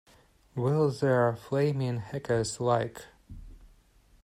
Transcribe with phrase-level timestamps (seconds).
[0.55, 3.03] Will there flamin' heck as like.